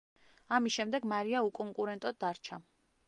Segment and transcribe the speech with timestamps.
[0.57, 2.63] ამის შემდეგ მარია უკონკურენტოდ დარჩა.